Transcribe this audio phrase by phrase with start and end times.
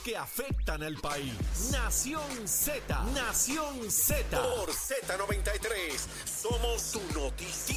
[0.00, 1.34] que afectan al país.
[1.70, 4.40] Nación Z, Nación Z.
[4.40, 7.76] Por Z93, somos su noticia.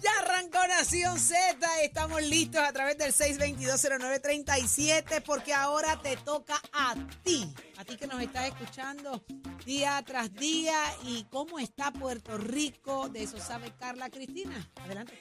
[0.00, 6.94] Ya arrancó Nación Z, estamos listos a través del 6220937 porque ahora te toca a
[7.22, 9.24] ti, a ti que nos estás escuchando
[9.64, 14.70] día tras día y cómo está Puerto Rico, de eso sabe Carla Cristina.
[14.76, 15.20] Adelante.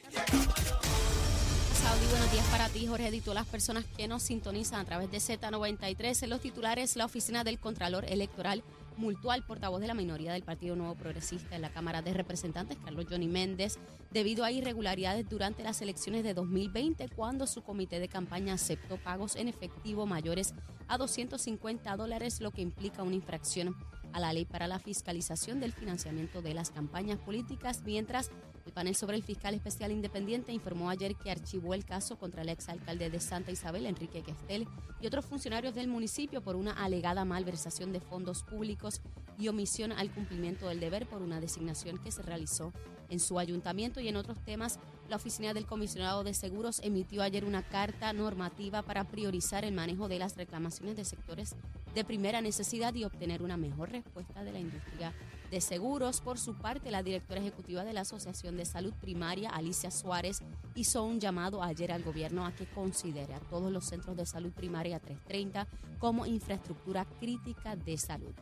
[1.86, 5.18] Buenos días para ti, Jorge, y todas las personas que nos sintonizan a través de
[5.18, 6.24] Z93.
[6.24, 8.64] En los titulares, la oficina del Contralor Electoral
[8.98, 12.80] multó al portavoz de la minoría del Partido Nuevo Progresista en la Cámara de Representantes,
[12.84, 13.78] Carlos Johnny Méndez,
[14.12, 19.36] debido a irregularidades durante las elecciones de 2020, cuando su comité de campaña aceptó pagos
[19.36, 20.56] en efectivo mayores
[20.88, 23.76] a 250 dólares, lo que implica una infracción
[24.12, 28.32] a la ley para la fiscalización del financiamiento de las campañas políticas, mientras
[28.66, 32.50] el panel sobre el fiscal especial independiente informó ayer que archivó el caso contra el
[32.50, 34.68] exalcalde de Santa Isabel, Enrique Questel,
[35.00, 39.02] y otros funcionarios del municipio por una alegada malversación de fondos públicos
[39.38, 42.74] y omisión al cumplimiento del deber por una designación que se realizó
[43.10, 44.80] en su ayuntamiento y en otros temas.
[45.10, 50.08] La oficina del comisionado de seguros emitió ayer una carta normativa para priorizar el manejo
[50.08, 51.56] de las reclamaciones de sectores
[51.94, 55.14] de primera necesidad y obtener una mejor respuesta de la industria
[55.52, 56.22] de seguros.
[56.22, 60.42] Por su parte, la directora ejecutiva de la Asociación de Salud Primaria, Alicia Suárez,
[60.76, 64.52] hizo un llamado ayer al gobierno a que considere a todos los centros de salud
[64.52, 65.68] primaria 330
[66.00, 68.34] como infraestructura crítica de salud.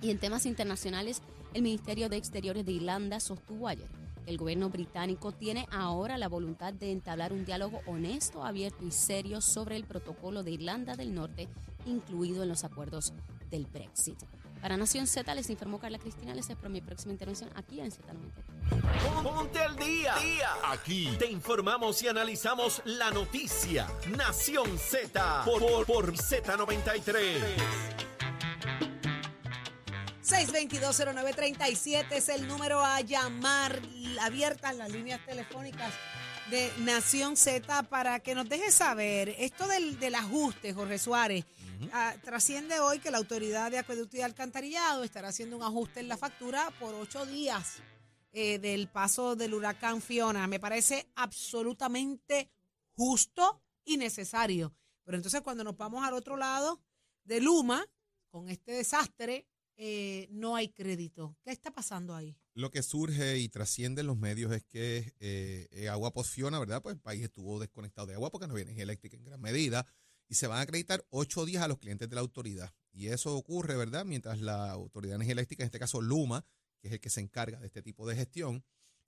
[0.00, 1.22] Y en temas internacionales,
[1.54, 3.88] el Ministerio de Exteriores de Irlanda sostuvo ayer
[4.24, 8.90] que el gobierno británico tiene ahora la voluntad de entablar un diálogo honesto, abierto y
[8.90, 11.48] serio sobre el protocolo de Irlanda del Norte,
[11.86, 13.12] incluido en los acuerdos
[13.50, 14.18] del Brexit.
[14.60, 19.22] Para Nación Z les informó Carla Cristina, les espero mi próxima intervención aquí en Z90.
[19.22, 20.14] Ponte al día.
[20.64, 23.86] Aquí te informamos y analizamos la noticia.
[24.16, 27.38] Nación Z por, por, por Z93.
[30.22, 33.80] 6220937 es el número a llamar,
[34.20, 35.92] abiertas las líneas telefónicas
[36.50, 41.44] de Nación Z para que nos deje saber esto del, del ajuste, Jorge Suárez.
[41.92, 46.08] Ah, trasciende hoy que la Autoridad de Acueducto y Alcantarillado estará haciendo un ajuste en
[46.08, 47.76] la factura por ocho días
[48.32, 50.46] eh, del paso del huracán Fiona.
[50.46, 52.50] Me parece absolutamente
[52.94, 54.74] justo y necesario.
[55.04, 56.80] Pero entonces cuando nos vamos al otro lado
[57.24, 57.86] de Luma,
[58.30, 59.46] con este desastre,
[59.76, 61.36] eh, no hay crédito.
[61.44, 62.36] ¿Qué está pasando ahí?
[62.54, 66.58] Lo que surge y trasciende en los medios es que eh, eh, agua post Fiona,
[66.58, 66.82] ¿verdad?
[66.82, 69.86] Pues el país estuvo desconectado de agua porque no viene energía eléctrica en gran medida
[70.28, 72.72] y se van a acreditar ocho días a los clientes de la autoridad.
[72.92, 74.04] Y eso ocurre, ¿verdad?
[74.04, 76.44] Mientras la Autoridad de Energía Eléctrica, en este caso Luma,
[76.80, 78.64] que es el que se encarga de este tipo de gestión,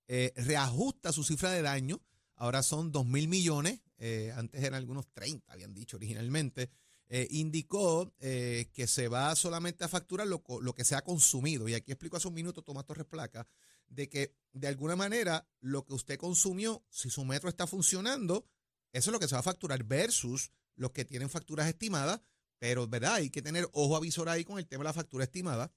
[0.07, 2.03] eh, reajusta su cifra de daño.
[2.37, 6.71] Ahora son 2 mil millones, eh, antes eran algunos 30, habían dicho originalmente.
[7.13, 11.69] Eh, indicó que se va solamente a facturar lo, lo que se ha consumido.
[11.69, 13.49] Y aquí explico hace un minuto, Tomás Torres Placa,
[13.89, 18.47] de que de alguna manera lo que usted consumió, si su metro está funcionando,
[18.93, 22.23] eso es lo que se va a facturar versus los que tienen facturas estimadas,
[22.59, 25.71] pero verdad, hay que tener ojo avisor ahí con el tema de la factura estimada,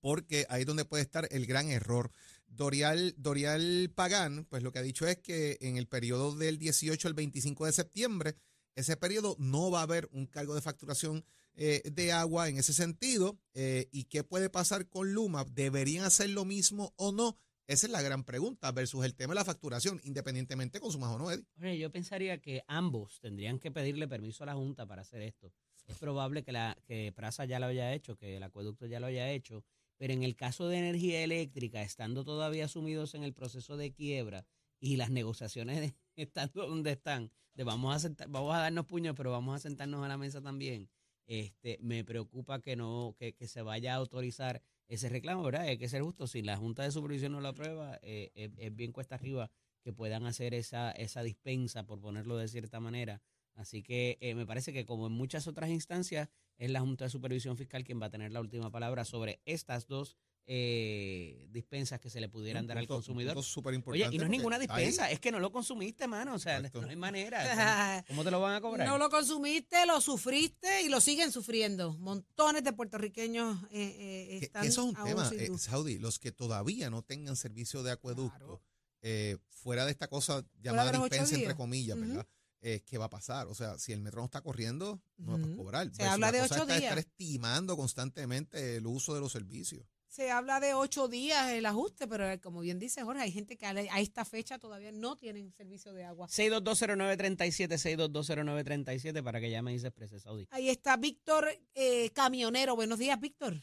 [0.00, 2.10] porque ahí es donde puede estar el gran error.
[2.48, 7.06] Dorial, Dorial Pagán, pues lo que ha dicho es que en el periodo del 18
[7.06, 8.36] al 25 de septiembre,
[8.74, 12.72] ese periodo no va a haber un cargo de facturación eh, de agua en ese
[12.72, 13.38] sentido.
[13.54, 15.44] eh, ¿Y qué puede pasar con Luma?
[15.44, 17.38] ¿Deberían hacer lo mismo o no?
[17.66, 21.30] Esa es la gran pregunta versus el tema de la facturación, independientemente consumas o no,
[21.30, 21.44] Eddie.
[21.56, 25.52] Jorge, yo pensaría que ambos tendrían que pedirle permiso a la Junta para hacer esto.
[25.88, 29.06] Es probable que, la, que Praza ya lo haya hecho, que el acueducto ya lo
[29.06, 29.64] haya hecho,
[29.96, 34.46] pero en el caso de energía eléctrica, estando todavía sumidos en el proceso de quiebra
[34.78, 39.30] y las negociaciones estando donde están, de vamos a sentar- vamos a darnos puños, pero
[39.32, 40.88] vamos a sentarnos a la mesa también.
[41.26, 45.62] Este, me preocupa que no, que, que se vaya a autorizar ese reclamo, ¿verdad?
[45.62, 46.26] Hay que ser justo.
[46.26, 49.50] Si la Junta de Supervisión no lo aprueba, eh, es, es bien cuesta arriba
[49.82, 53.22] que puedan hacer esa, esa dispensa, por ponerlo de cierta manera.
[53.54, 56.28] Así que eh, me parece que como en muchas otras instancias,
[56.58, 59.86] es la Junta de Supervisión Fiscal quien va a tener la última palabra sobre estas
[59.86, 60.16] dos
[60.48, 63.36] eh, dispensas que se le pudieran dar al consumidor.
[63.36, 66.34] Oye, importante y no es ninguna ahí- dispensa, es que no lo consumiste, mano.
[66.34, 66.82] O sea, Exacto.
[66.82, 67.38] no hay manera.
[68.08, 68.86] ¿Cómo, te lo van a cobrar?
[68.86, 71.94] No lo consumiste, lo sufriste y lo siguen sufriendo.
[71.98, 75.50] Montones de puertorriqueños eh, eh, Que- que están eso es un tema, eh.
[75.58, 78.62] Saudi, los que todavía no tengan servicio de acueducto, Claro.
[79.02, 81.98] eh, fuera de esta cosa llamada dispensa, entre comillas.
[81.98, 82.26] ¿verdad?
[82.62, 83.46] Eh, ¿Qué va a pasar?
[83.48, 85.90] O sea, si el metro no está corriendo, no va a cobrar.
[85.94, 86.82] Se habla la de ocho días.
[86.82, 89.84] estar estimando constantemente el uso de los servicios.
[90.16, 93.58] Se habla de ocho días el ajuste, pero eh, como bien dice Jorge, hay gente
[93.58, 96.26] que a esta fecha todavía no tienen servicio de agua.
[96.28, 100.48] 6220937, 6220937 para que llame y se exprese Saudi.
[100.52, 102.74] Ahí está Víctor eh, Camionero.
[102.74, 103.56] Buenos días, Víctor.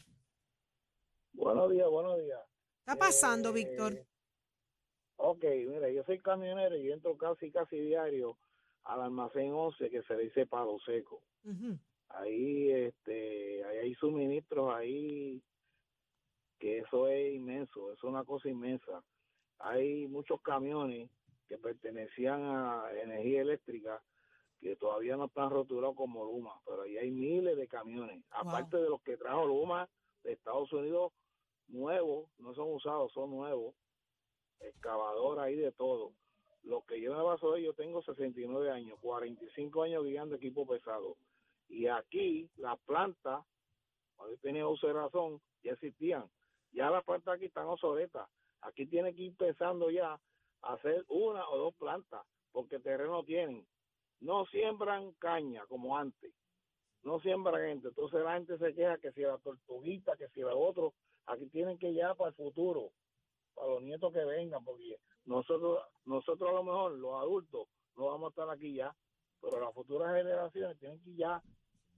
[1.32, 2.38] Buenos días, buenos días.
[2.84, 4.06] ¿Qué está pasando, Eh, Víctor?
[5.16, 8.38] Ok, mira, yo soy camionero y entro casi, casi diario
[8.84, 11.20] al almacén 11 que se dice Palo Seco.
[12.10, 15.42] Ahí, este, ahí hay suministros ahí
[16.58, 19.02] que eso es inmenso, es una cosa inmensa.
[19.58, 21.10] Hay muchos camiones
[21.48, 24.02] que pertenecían a energía eléctrica
[24.60, 28.88] que todavía no están rotulados como Luma, pero ahí hay miles de camiones, aparte de
[28.88, 29.88] los que trajo Luma
[30.22, 31.12] de Estados Unidos,
[31.68, 33.74] nuevos, no son usados, son nuevos,
[34.60, 36.14] excavadora y de todo.
[36.62, 41.16] Lo que yo me baso es, yo tengo 69 años, 45 años guiando equipo pesado.
[41.68, 43.44] Y aquí las plantas,
[44.16, 46.24] cuando yo tenía uso de razón, ya existían.
[46.74, 48.28] Ya las plantas aquí están obsoletas.
[48.60, 50.18] Aquí tiene que ir pensando ya
[50.62, 53.64] a hacer una o dos plantas, porque terreno tienen.
[54.20, 56.34] No siembran caña como antes.
[57.02, 57.88] No siembran gente.
[57.88, 60.94] Entonces la gente se queja que si la tortuguita, que si la otro.
[61.26, 62.90] Aquí tienen que ya para el futuro,
[63.54, 68.26] para los nietos que vengan, porque nosotros, nosotros a lo mejor, los adultos, no vamos
[68.26, 68.94] a estar aquí ya,
[69.40, 71.42] pero las futuras generaciones tienen que ir ya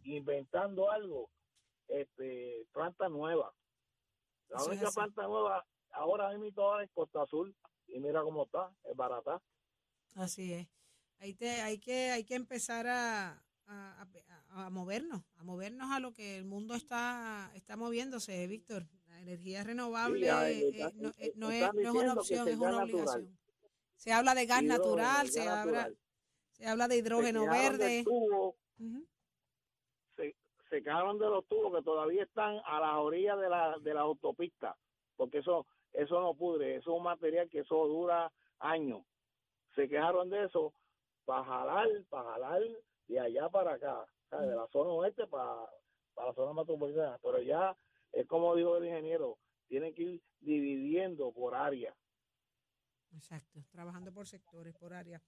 [0.05, 1.29] inventando algo,
[1.89, 3.53] este, planta nueva.
[4.49, 7.55] La Eso es única planta nueva ahora mismo ahora es Costa Azul
[7.89, 9.41] y mira cómo está, es barata.
[10.15, 10.69] Así es.
[11.19, 16.01] Hay, te, hay, que, hay que empezar a, a, a- a movernos, a movernos a
[16.01, 18.87] lo que el mundo está, está moviéndose, Víctor.
[19.09, 22.49] La energía renovable Sí, ay, eh, está- no, eh, no es, no es una opción,
[22.49, 22.85] es una natural.
[22.85, 23.39] obligación.
[23.97, 25.99] Se habla de gas Hidrógeno, natural, gas se habla, natural.
[26.53, 28.05] se habla de hidrógeno verde.
[28.05, 29.07] tubo, Ujú.
[29.07, 29.16] se,
[30.77, 34.03] se quejaron de los tubos que todavía están a las orillas de la, de la
[34.03, 34.77] autopista,
[35.17, 39.03] porque eso, eso no pudre, eso es un material que eso dura años.
[39.75, 40.75] Se quejaron de eso
[41.25, 42.63] para jalar, para jalar
[43.09, 45.67] de allá para acá, de la zona oeste para,
[46.13, 47.75] para la zona metropolitana, pero ya
[48.13, 49.39] es como dijo el ingeniero,
[49.69, 51.97] tienen que ir dividiendo por área,
[53.15, 55.23] Exacto, trabajando por sectores, por áreas.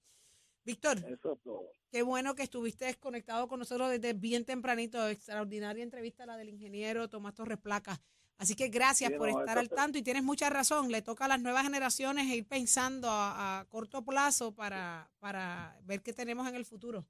[0.63, 1.63] Víctor, eso es todo.
[1.91, 5.07] Qué bueno que estuviste desconectado con nosotros desde bien tempranito.
[5.07, 7.99] Extraordinaria entrevista la del ingeniero Tomás Torres Placa.
[8.37, 10.91] Así que gracias Sí, por no, estar al tanto y tienes mucha razón.
[10.91, 16.01] Le toca a las nuevas generaciones ir pensando a, a corto plazo para, para ver
[16.01, 17.05] qué tenemos en el futuro.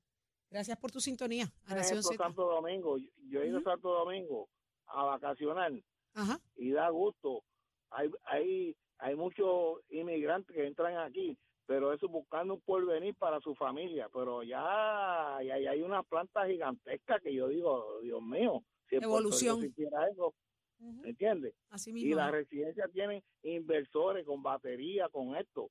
[0.49, 1.51] Gracias por tu sintonía.
[1.67, 2.01] A Nación.
[2.01, 3.63] Santo Domingo, yo- he ido a.
[3.63, 4.49] Santo Domingo
[4.87, 5.71] a vacacionar
[6.15, 6.39] Ajá.
[6.55, 7.43] y da gusto.
[7.91, 11.37] Hay, hay, hay muchos inmigrantes que entran aquí,
[11.69, 14.09] pero eso buscando un porvenir para su familia.
[14.11, 19.63] Pero ya, ya- ya hay una planta gigantesca que yo digo, Dios mío, si Evolución.
[19.63, 20.33] eso.
[20.79, 21.53] ¿me entiendes?
[21.69, 22.15] Así Y mismo.
[22.15, 22.33] las es.
[22.33, 25.69] residencias tienen inversores con batería, con esto.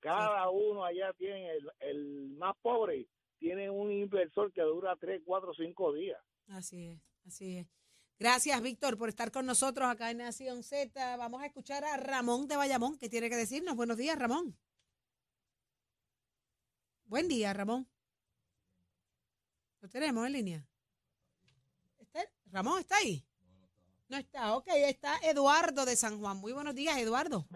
[0.00, 3.06] Cada uno allá tiene, el, el más pobre,
[3.38, 6.18] tiene un inversor que dura 3, 4, 5 días.
[6.48, 7.66] Así es, así es.
[8.18, 11.16] Gracias, Víctor, por estar con nosotros acá en Nación Z.
[11.18, 13.76] Vamos a escuchar a Ramón de Bayamón, que tiene que decirnos.
[13.76, 14.56] Buenos días, Ramón.
[17.06, 17.86] Buen día, Ramón.
[19.80, 20.66] ¿Lo tenemos en línea?
[21.98, 22.20] ¿Está?
[22.50, 23.22] ¿Ramón está ahí?
[24.08, 26.38] No está, ok, está Eduardo de San Juan.
[26.38, 27.46] Muy buenos días, Eduardo.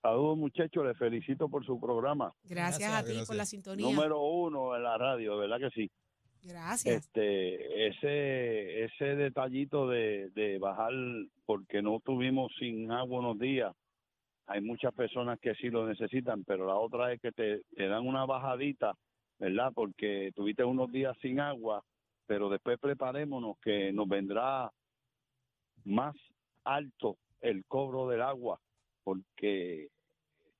[0.00, 2.34] Saludos muchachos, les felicito por su programa.
[2.44, 3.26] Gracias, Gracias, a ti gracias.
[3.28, 3.86] por la sintonía.
[3.86, 5.90] Número uno en la radio, ¿verdad que sí?
[6.42, 7.04] Gracias.
[7.06, 10.92] Este, ese, ese detallito de, de bajar
[11.46, 13.72] porque no tuvimos sin agua unos días,
[14.46, 18.06] hay muchas personas que sí lo necesitan, pero la otra es que te, te dan
[18.06, 18.94] una bajadita,
[19.38, 19.72] ¿verdad?
[19.74, 21.82] Porque tuviste unos días sin agua,
[22.26, 24.70] pero después preparémonos que nos vendrá
[25.84, 26.14] más
[26.64, 28.60] alto el cobro del agua,
[29.04, 29.88] porque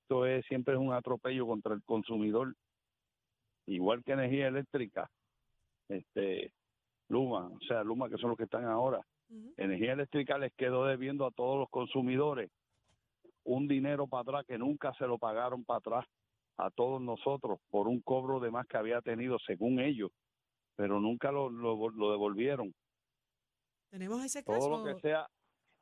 [0.03, 2.55] esto es siempre es un atropello contra el consumidor,
[3.67, 5.11] igual que energía eléctrica,
[5.89, 6.53] este
[7.09, 9.01] Luma, o sea, Luma que son los que están ahora.
[9.57, 12.51] Energía eléctrica les quedó debiendo a todos los consumidores
[13.45, 16.07] un dinero para atrás que nunca se lo pagaron para atrás
[16.57, 20.11] a todos nosotros por un cobro de más que había tenido según ellos,
[20.77, 22.75] pero nunca lo, lo, lo devolvieron.
[23.91, 24.59] Tenemos ese caso.
[24.59, 25.29] Todo lo que sea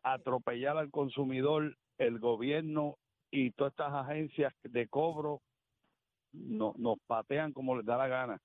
[0.02, 2.96] atropellar al consumidor, el gobierno
[3.30, 5.42] y todas estas agencias de cobro
[6.32, 8.42] no, nos patean como les da la gana.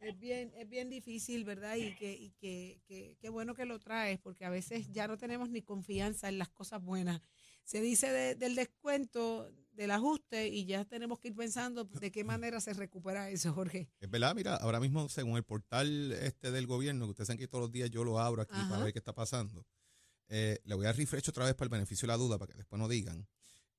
[0.00, 1.74] Es bien, es bien difícil, ¿verdad?
[1.74, 5.16] Y que, y que, que, qué bueno que lo traes, porque a veces ya no
[5.16, 7.20] tenemos ni confianza en las cosas buenas.
[7.68, 12.24] Se dice de- del descuento, del ajuste, y ya tenemos que ir pensando de qué
[12.24, 13.90] manera se recupera eso, Jorge.
[14.00, 17.46] Es verdad, mira, ahora mismo según el portal este del gobierno, que ustedes saben que
[17.46, 18.70] todos los días yo lo abro aquí Ajá.
[18.70, 19.66] para ver qué está pasando.
[20.30, 22.58] eh, le voy a refresh otra vez para el beneficio de la duda, para que
[22.58, 23.28] después no digan.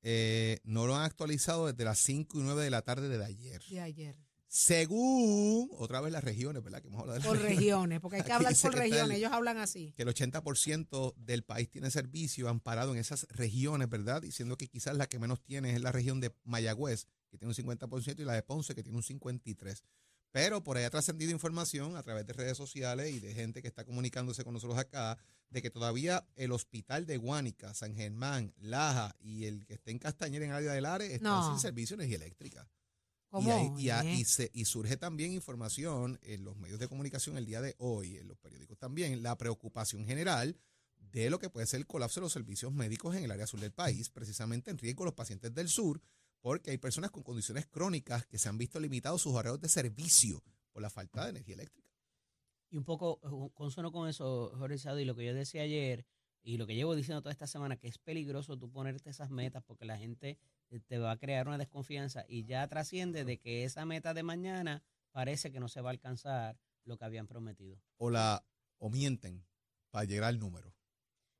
[0.04, 3.62] Eh, no lo han actualizado desde las 5 y 9 de la tarde de ayer.
[3.70, 4.16] De ayer.
[4.50, 6.82] Según, otra vez las regiones, ¿verdad?
[6.82, 9.16] Que hemos hablado de Por regiones, porque hay que Aquí hablar por está regiones, el-
[9.18, 9.94] ellos hablan así.
[9.96, 14.22] que el 80% del país tiene servicio amparado en esas regiones, ¿verdad?
[14.22, 17.56] Diciendo que quizás la que menos tiene es la región de Mayagüez, que tiene un
[17.56, 19.84] 50%, y la de Ponce, que tiene un 53%.
[20.32, 23.68] Pero por ahí ha trascendido información a través de redes sociales y de gente que
[23.68, 25.18] está comunicándose con nosotros acá,
[25.50, 30.00] de que todavía el hospital de Guánica, San Germán, Laja y el que esté en
[30.00, 31.50] Castañera en área del Are están No.
[31.52, 32.68] sin servicio de energía eléctrica.
[33.30, 33.48] ¿Cómo?
[33.48, 37.38] Y, hay- y, a- y se- y surge también información en los medios de comunicación
[37.38, 40.58] el día de hoy, en los periódicos también, la preocupación general
[40.98, 43.60] de lo que puede ser el colapso de los servicios médicos en el área sur
[43.60, 46.02] del país, precisamente en riesgo los pacientes del sur,
[46.42, 50.44] porque hay personas con condiciones crónicas que se han visto limitados sus horarios de servicio
[50.72, 51.90] por la falta de energía eléctrica.
[52.72, 56.06] Y un poco eh, consono con eso, Jorge Sado, y lo que yo decía ayer,
[56.44, 59.64] y lo que llevo diciendo toda esta semana, que es peligroso tú ponerte esas metas
[59.64, 60.38] porque la gente
[60.88, 64.84] te va a crear una desconfianza y ya trasciende de que esa meta de mañana
[65.12, 67.82] parece que no se va a alcanzar lo que habían prometido.
[67.98, 68.46] O la
[68.78, 69.44] o mienten
[69.90, 70.76] para llegar al número.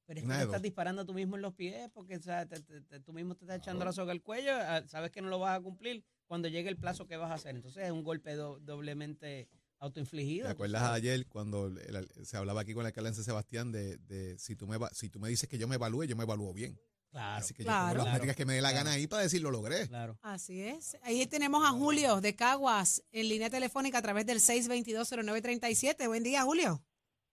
[0.06, 2.48] Pero es Una que te estás disparando tú mismo en los pies porque o sea,
[2.48, 5.22] te- te- te- tú mismo te estás echando la soga al cuello, ah, sabes que
[5.22, 7.56] no lo vas a cumplir cuando llegue el plazo que vas a hacer.
[7.56, 10.48] Entonces es un golpe do- doblemente autoinfligido.
[10.48, 10.98] ¿Te acuerdas sabes.
[11.04, 14.56] ayer cuando el- el- se hablaba aquí con el alcalde de Sebastián de, de si,
[14.56, 16.80] tú me, si tú me dices que yo me evalúe, yo me evalúo bien?
[17.12, 17.88] Claro, Así que yo Claro.
[17.96, 18.86] pongo las métricas que me dé la Claro.
[18.86, 19.88] gana ahí para decir lo logré.
[19.88, 20.18] claro.
[20.22, 20.96] Así es.
[21.02, 26.08] Ahí tenemos a Julio de Caguas en línea telefónica a través del 6220937.
[26.08, 26.82] Buen día, Julio.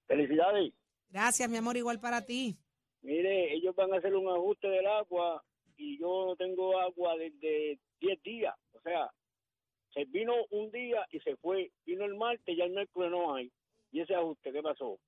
[0.07, 0.73] Felicidades.
[1.11, 2.57] Gracias, mi amor, igual para ti.
[3.03, 5.45] Mire, ellos van a hacer un ajuste del agua
[5.77, 8.55] y yo no tengo agua desde 10 días.
[8.73, 9.11] O sea,
[9.93, 11.71] se vino un día y se fue.
[11.85, 13.53] Vino el martes, ya el miércoles no hay.
[13.93, 14.99] ¿Y ese ajuste qué pasó?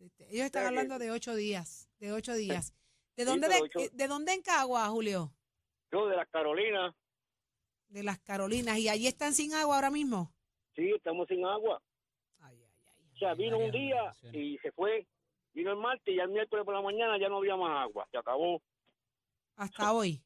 [0.00, 2.74] Ellos están sea que- hablando de ocho días, de ocho días.
[3.16, 5.30] ¿De dónde, de, eh, ¿De dónde en Caguas, Julio?
[5.90, 6.94] Yo de las Carolinas,
[7.88, 8.78] De las Carolinas.
[8.78, 10.32] ¿Y allí están sin agua ahora mismo?
[10.74, 11.82] sí, estamos sin agua.
[12.40, 13.10] Ay, ay, ay.
[13.14, 15.06] O sea, vino un día y se fue.
[15.52, 18.08] Vino el martes y ya el miércoles por la mañana ya no había más agua.
[18.10, 18.62] Se acabó.
[19.56, 20.22] Hasta hoy.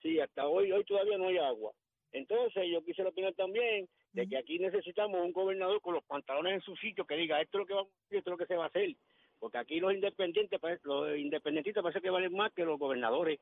[0.00, 1.72] Sí, hasta hoy, hoy todavía no hay agua.
[2.12, 6.60] Entonces, yo quisiera opinar también de que aquí necesitamos un gobernador con los pantalones en
[6.62, 8.46] su sitio que diga esto es lo que vamos a hacer, esto es lo que
[8.46, 8.96] se va a hacer.
[9.42, 13.40] Porque aquí los independientes, pare- los independentistas parece que valen más que los gobernadores,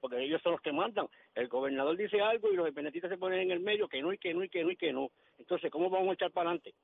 [0.00, 1.06] porque ellos son los que mandan.
[1.34, 4.16] El gobernador dice algo y los independentistas se ponen en el medio que no y
[4.16, 5.10] que no y que no y que no.
[5.36, 6.74] Entonces, ¿cómo vamos a echar para adelante?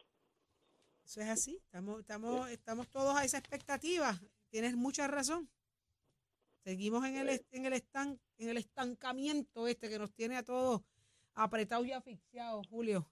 [1.07, 1.57] Eso es así.
[1.57, 4.13] Estamos, estamos, estamos todos a esa expectativa.
[4.51, 5.49] Tienes mucha razón.
[6.63, 10.83] Seguimos en el, en el, estan, en el estancamiento este que nos tiene a todos
[11.35, 13.07] apretados y asfixiados, Julio.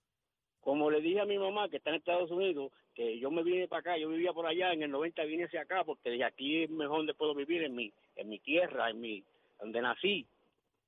[0.61, 3.69] Como le dije a mi mamá que está en Estados Unidos, que yo me vine
[3.69, 6.65] para acá, yo vivía por allá, en el 90 vine hacia acá, porque dije, aquí
[6.65, 9.23] es mejor donde puedo vivir, en mi, en mi tierra, en mi,
[9.61, 10.27] donde nací.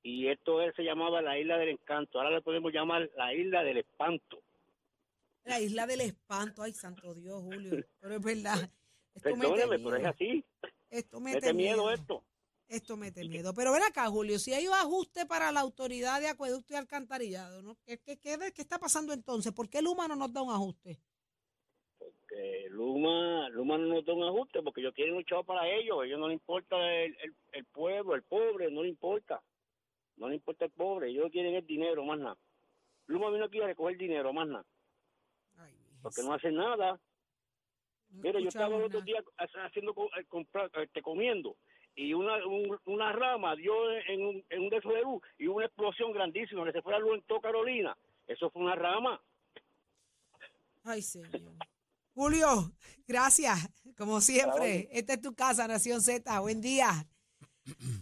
[0.03, 3.63] Y esto es- se llamaba la Isla del Encanto, ahora le podemos llamar la Isla
[3.63, 4.41] del Espanto.
[5.45, 6.61] La isla del espanto.
[6.61, 7.83] Ay, santo Dios, Julio.
[7.99, 8.69] Pero es verdad.
[9.15, 10.09] Esto Perdóneme, pero es miedo.
[10.09, 10.45] así,
[10.91, 11.91] Esto mete, mete miedo miedo.
[11.91, 12.23] esto.
[12.67, 13.51] Esto mete miedo.
[13.53, 17.61] Pero ven acá, Julio, si hay un ajuste para la autoridad de acueducto y alcantarillado,
[17.63, 17.75] ¿no?
[17.85, 19.51] ¿Qué, qué, qué, qué está pasando entonces?
[19.53, 20.99] ¿Por qué el humano nos da un ajuste?
[22.69, 26.05] Luma, Luma no nos da un ajuste porque ellos quieren un chavo para ellos, a
[26.05, 29.41] ellos no les importa el, el, el pueblo, el pobre, no le importa.
[30.17, 32.37] No le importa el pobre, ellos quieren el dinero, más nada.
[33.07, 34.65] Luma vino aquí a recoger dinero, más nada.
[36.01, 36.99] Porque no hacen nada.
[38.11, 40.25] No Mire, yo estaba el otro día ha- haciendo eh,
[40.83, 41.55] este, comiendo
[41.95, 45.65] y una un- una rama dio en un, en un de luz y hubo una
[45.65, 47.97] explosión grandísima que se fue la luz en toda Carolina.
[48.27, 49.21] Eso fue una rama.
[50.83, 51.53] Ay, señor.
[52.13, 52.73] Julio,
[53.07, 53.69] gracias.
[53.97, 56.39] Como siempre, esta es tu casa, Nación Z.
[56.39, 57.07] Buen día.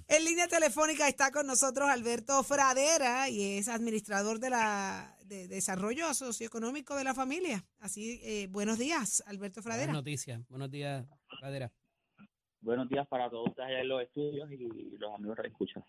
[0.08, 6.14] En línea telefónica está con nosotros Alberto Fradera y es administrador de la de Desarrollo
[6.14, 7.64] Socioeconómico de la Familia.
[7.80, 9.94] Así, eh, buenos días, Alberto Buenas Fradera.
[9.94, 10.42] noticias.
[10.48, 11.06] Buenos días,
[11.40, 11.72] Pradera.
[12.62, 15.84] Buenos días para todos ustedes allá en los estudios y los amigos que escuchan.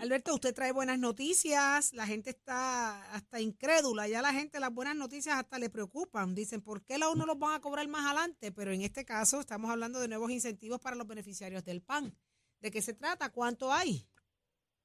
[0.00, 4.96] Alberto, usted trae buenas noticias, la gente está hasta incrédula, ya la gente las buenas
[4.96, 8.50] noticias hasta le preocupan, dicen, ¿por qué la uno los van a cobrar más adelante?
[8.52, 12.14] Pero en este caso estamos hablando de nuevos incentivos para los beneficiarios del PAN.
[12.60, 13.30] ¿De qué se trata?
[13.30, 14.06] ¿Cuánto hay?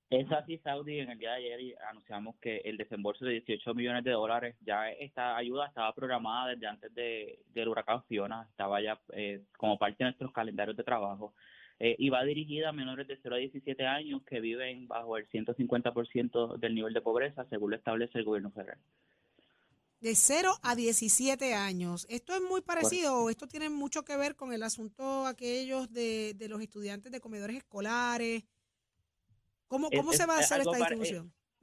[0.09, 4.05] Es así, Saudi, en el día de ayer anunciamos que el desembolso de 18 millones
[4.05, 8.97] de dólares, ya esta ayuda estaba programada desde antes de, del huracán Fiona, estaba ya
[9.11, 11.33] eh, como parte de nuestros calendarios de trabajo,
[11.79, 15.27] eh, y va dirigida a menores de 0 a 17 años que viven bajo el
[15.29, 18.79] 150% del nivel de pobreza, según lo establece el gobierno federal.
[20.00, 22.05] De 0 a 17 años.
[22.10, 26.34] ¿Esto es muy parecido o esto tiene mucho que ver con el asunto aquellos de,
[26.36, 28.43] de los estudiantes de comedores escolares?
[29.67, 30.96] ¿Cómo, cómo es- se va a hacer esta pare-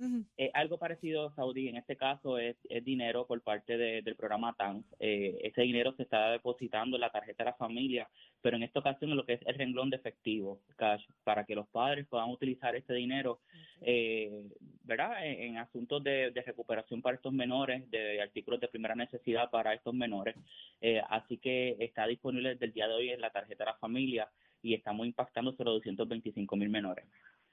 [0.00, 0.22] eh.
[0.36, 4.54] Eh, algo parecido, Saudi, en este caso es, es dinero por parte de- del programa
[4.58, 4.84] TANS.
[4.98, 8.08] Eh, ese dinero se está depositando en la tarjeta de la familia,
[8.42, 11.54] pero en esta ocasión en lo que es el renglón de efectivo, cash, para que
[11.54, 13.38] los padres puedan utilizar este dinero,
[13.82, 14.42] eh,
[14.82, 15.24] ¿verdad?
[15.26, 19.74] En, en asuntos de, de recuperación para estos menores, de artículos de primera necesidad para
[19.74, 20.34] estos menores.
[20.80, 23.76] Eh, así que está disponible desde el día de hoy en la tarjeta de la
[23.78, 24.28] familia
[24.62, 27.04] y estamos impactando sobre 225 mil menores.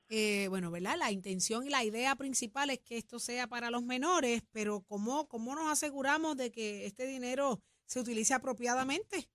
[0.10, 0.96] Eh, bueno, ¿verdad?
[0.98, 5.28] La intención y la idea principal es que esto sea para los menores, pero ¿cómo,
[5.28, 9.30] cómo nos aseguramos de que este dinero se utilice apropiadamente?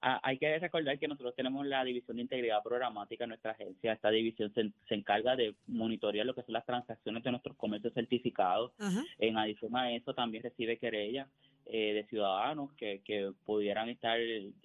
[0.00, 3.92] Ah, hay que recordar que nosotros tenemos la División de Integridad Programática en nuestra agencia.
[3.92, 7.94] Esta división se, se encarga de monitorear lo que son las transacciones de nuestros comercios
[7.94, 8.72] certificados.
[8.78, 9.04] Ajá.
[9.18, 11.28] En adición a eso, también recibe querellas
[11.70, 14.18] eh, de ciudadanos que, que pudieran estar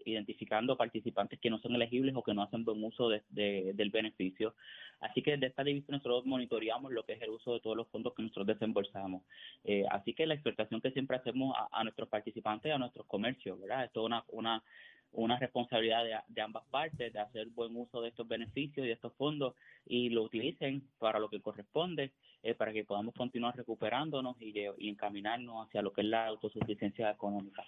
[0.05, 3.89] identificando participantes que no son elegibles o que no hacen buen uso de- de- del
[3.89, 4.55] beneficio.
[5.01, 7.87] Así que de esta división nosotros monitoreamos lo que es el uso de todos los
[7.89, 9.23] fondos que nosotros desembolsamos.
[9.65, 13.59] Eh, así que la exhortación que siempre hacemos a, a nuestros participantes, a nuestros comercios,
[13.59, 13.83] ¿verdad?
[13.85, 14.63] Esto es una, una,
[15.11, 18.93] una responsabilidad de, de ambas partes de hacer buen uso de estos beneficios y de
[18.93, 19.55] estos fondos
[19.85, 22.11] y lo utilicen para lo que corresponde,
[22.43, 26.27] eh, para que podamos continuar recuperándonos y, lle- y encaminarnos hacia lo que es la
[26.27, 27.63] autosuficiencia económica.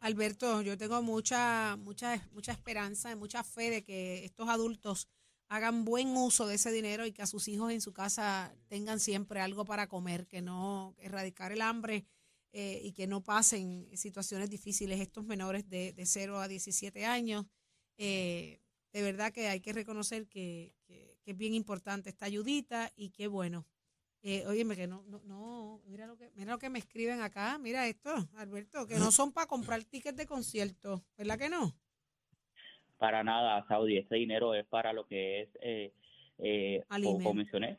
[0.00, 5.08] Alberto, yo tengo mucha, mucha, mucha esperanza y mucha fe de que estos adultos
[5.48, 9.00] hagan buen uso de ese dinero y que a sus hijos en su casa tengan
[9.00, 12.04] siempre algo para comer, que no erradicar el hambre
[12.52, 17.46] eh, y que no pasen situaciones difíciles estos menores de, de 0 a 17 años.
[17.96, 18.60] Eh,
[18.92, 23.10] de verdad que hay que reconocer que, que- que es bien importante esta ayudita y
[23.10, 23.66] qué bueno.
[24.22, 27.56] Eh, óyeme, que no, no, no, mira lo que, mira lo que me escriben acá,
[27.58, 31.72] mira esto, Alberto, que no son para comprar tickets de concierto, ¿verdad que no?
[32.98, 35.92] Para nada, Saudi, este dinero es para lo que es, eh,
[36.38, 37.78] eh, como- mencioné,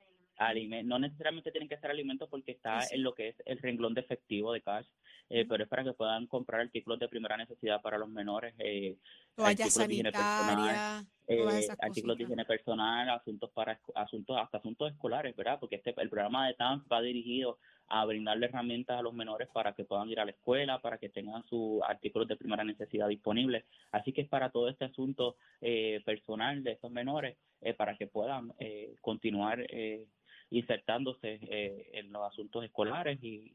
[0.86, 2.96] no necesariamente tienen que ser alimentos porque está sí.
[2.96, 4.88] en lo que es el renglón de efectivo de cash,
[5.30, 8.98] eh, pero es para que puedan comprar artículos de primera necesidad para los menores, eh,
[9.36, 14.58] Toallas artículos de higiene personal, sanitarias, eh, artículos de higiene personal, asuntos para asuntos hasta
[14.58, 15.60] asuntos escolares, ¿verdad?
[15.60, 17.58] Porque este el programa de TAMS va dirigido
[17.90, 21.10] a brindarle herramientas a los menores para que puedan ir a la escuela, para que
[21.10, 23.66] tengan sus artículos de primera necesidad disponibles.
[23.92, 28.08] Así que es para todo este asunto eh, personal de estos menores, eh, para que
[28.08, 30.06] puedan eh, continuar eh,
[30.52, 33.52] insertándose eh, en los asuntos escolares y,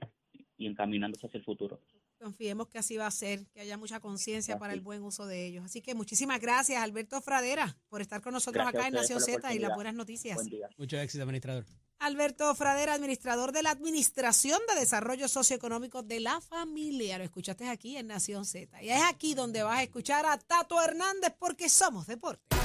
[0.57, 1.81] y encaminándose hacia el futuro.
[2.19, 5.47] Confiemos que así va a ser, que haya mucha conciencia para el buen uso de
[5.47, 5.65] ellos.
[5.65, 9.55] Así que muchísimas gracias, Alberto Fradera, por estar con nosotros Gracias acá en Nación Z
[9.55, 10.37] y las buenas noticias.
[10.37, 10.69] Buen día.
[10.79, 11.67] Mucho éxito, administrador.
[11.99, 17.19] Alberto Fradera, administrador de la Administración de Desarrollo Socioeconómico de la Familia.
[17.19, 18.83] Lo escuchaste aquí en Nación Z.
[18.83, 22.64] Y es aquí donde vas a escuchar a Tato Hernández porque somos deporte.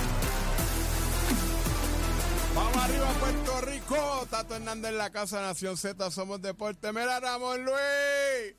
[2.90, 4.28] Arriba, Puerto Rico.
[4.30, 6.92] Tato Hernández en la Casa Nación Z, somos deporte.
[6.92, 8.56] Mira, Ramón Luis.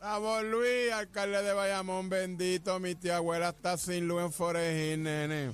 [0.00, 2.78] Ramón Luis, alcalde de Bayamón, bendito.
[2.78, 5.52] Mi tía abuela está sin luz en Forejín, nene.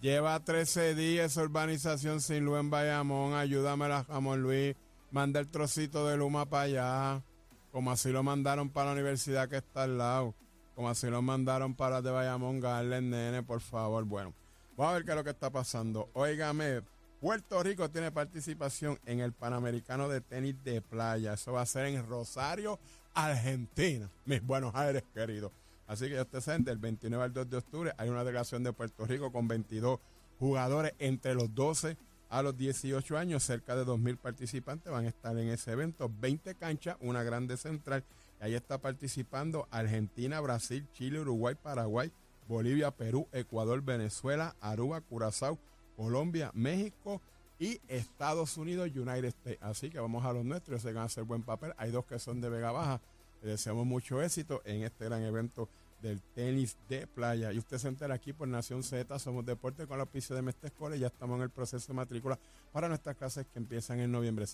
[0.00, 3.34] Lleva 13 días urbanización sin luz en Bayamón.
[3.34, 4.74] Ayúdamela, Ramón Luis.
[5.10, 7.22] Manda el trocito de Luma para allá.
[7.70, 10.34] Como así lo mandaron para la universidad que está al lado.
[10.74, 14.04] Como así lo mandaron para de Bayamón, Garlen, nene, por favor.
[14.04, 14.32] Bueno,
[14.76, 16.08] vamos a ver qué es lo que está pasando.
[16.14, 16.82] Óigame,
[17.22, 21.34] Puerto Rico tiene participación en el Panamericano de Tenis de Playa.
[21.34, 22.80] Eso va a ser en Rosario,
[23.14, 24.10] Argentina.
[24.24, 25.52] Mis Buenos Aires, queridos.
[25.86, 28.72] Así que ya usted saben, del 29 al 2 de octubre hay una delegación de
[28.72, 30.00] Puerto Rico con 22
[30.40, 31.96] jugadores entre los 12
[32.28, 33.44] a los 18 años.
[33.44, 36.10] Cerca de 2.000 participantes van a estar en ese evento.
[36.20, 38.02] 20 canchas, una grande central.
[38.40, 42.10] Y ahí está participando Argentina, Brasil, Chile, Uruguay, Paraguay,
[42.48, 45.56] Bolivia, Perú, Ecuador, Venezuela, Aruba, Curazao,
[45.96, 47.20] Colombia, México
[47.58, 49.62] y Estados Unidos, United States.
[49.62, 51.72] Así que vamos a los nuestros, se van a hacer buen papel.
[51.76, 53.00] Hay dos que son de Vega Baja.
[53.42, 55.68] Le deseamos mucho éxito en este gran evento
[56.02, 57.52] del tenis de playa.
[57.52, 60.68] Y usted se entera aquí por Nación Z, somos deporte con la auspicio de Mestre
[60.68, 62.38] Escuela y ya estamos en el proceso de matrícula
[62.72, 64.46] para nuestras clases que empiezan en noviembre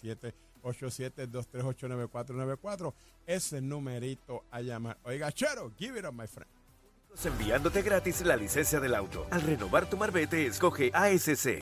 [0.62, 2.92] 787-238-9494.
[3.26, 4.98] Ese numerito a llamar.
[5.04, 6.57] Oiga, Chero, give it up, my friend.
[7.24, 9.26] Enviándote gratis la licencia del auto.
[9.30, 11.60] Al renovar tu marbete, escoge ASC.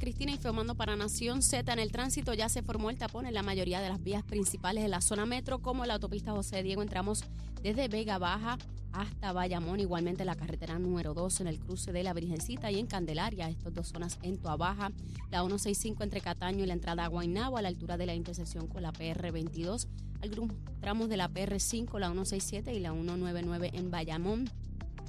[0.00, 1.70] Cristina informando para Nación Z.
[1.70, 4.82] En el tránsito ya se formó el tapón en la mayoría de las vías principales
[4.82, 6.80] de la zona metro, como la autopista José Diego.
[6.80, 7.22] Entramos
[7.62, 8.56] desde Vega Baja
[8.92, 12.86] hasta Bayamón, igualmente la carretera número 2 en el cruce de la Virgencita y en
[12.86, 14.90] Candelaria, estas dos zonas en Tuabaja,
[15.30, 18.66] la 165 entre Cataño y la entrada a Guaynabo a la altura de la intersección
[18.66, 19.86] con la PR22,
[20.22, 24.50] algunos tramos de la PR5, la 167 y la 199 en Bayamón,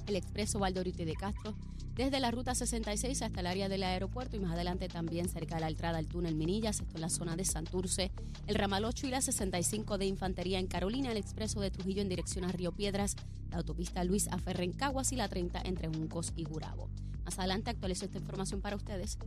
[0.06, 1.54] el expreso Valdorito y de Castro,
[1.94, 5.60] desde la ruta 66 hasta el área del aeropuerto y más adelante también cerca de
[5.60, 8.10] la entrada al túnel Minillas, esto en la zona de Santurce,
[8.46, 12.08] el ramal 8 y la 65 de Infantería en Carolina, el expreso de Trujillo en
[12.08, 13.16] dirección a Río Piedras,
[13.50, 16.88] la autopista Luis Aferre en Caguas y la 30 entre Juncos y Gurabo.
[17.24, 19.18] Más adelante actualizo esta información para ustedes.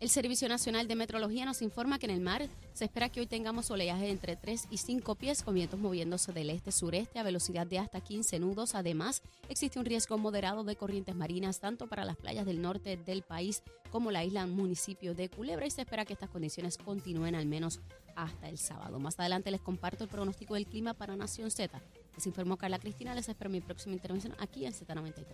[0.00, 3.26] El Servicio Nacional de Metrología nos informa que en el mar se espera que hoy
[3.26, 7.80] tengamos oleaje entre 3 y 5 pies con vientos moviéndose del este-sureste a velocidad de
[7.80, 8.74] hasta 15 nudos.
[8.74, 13.20] Además, existe un riesgo moderado de corrientes marinas tanto para las playas del norte del
[13.20, 17.44] país como la isla municipio de Culebra y se espera que estas condiciones continúen al
[17.44, 17.80] menos
[18.16, 19.00] hasta el sábado.
[19.00, 21.78] Más adelante les comparto el pronóstico del clima para Nación Z.
[22.16, 25.24] Les informó Carla Cristina, les espero mi próxima intervención aquí en Z93.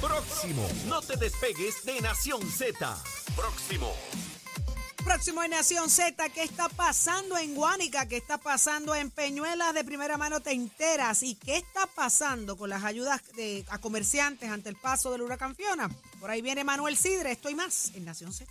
[0.00, 3.02] Próximo, no te despegues de Nación Z.
[3.34, 3.92] Próximo.
[5.04, 8.06] Próximo en Nación Z, ¿qué está pasando en Guánica?
[8.06, 9.72] ¿Qué está pasando en Peñuelas?
[9.72, 11.22] De primera mano te enteras.
[11.22, 15.56] ¿Y qué está pasando con las ayudas de, a comerciantes ante el paso del huracán
[15.56, 15.90] Fiona?
[16.20, 17.32] Por ahí viene Manuel Sidre.
[17.32, 18.50] Estoy más en Nación Z.